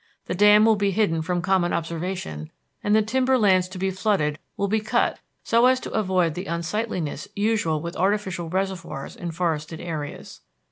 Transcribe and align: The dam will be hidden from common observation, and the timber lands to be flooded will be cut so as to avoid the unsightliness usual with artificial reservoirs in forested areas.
The 0.25 0.33
dam 0.33 0.65
will 0.65 0.77
be 0.77 0.89
hidden 0.89 1.21
from 1.21 1.43
common 1.43 1.73
observation, 1.73 2.49
and 2.83 2.95
the 2.95 3.03
timber 3.03 3.37
lands 3.37 3.67
to 3.67 3.77
be 3.77 3.91
flooded 3.91 4.39
will 4.57 4.67
be 4.67 4.79
cut 4.79 5.19
so 5.43 5.67
as 5.67 5.79
to 5.81 5.91
avoid 5.91 6.33
the 6.33 6.47
unsightliness 6.47 7.27
usual 7.35 7.79
with 7.83 7.95
artificial 7.95 8.49
reservoirs 8.49 9.15
in 9.15 9.29
forested 9.29 9.79
areas. 9.79 10.41